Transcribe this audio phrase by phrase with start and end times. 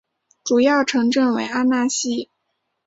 [0.43, 2.31] 主要城镇为阿讷西。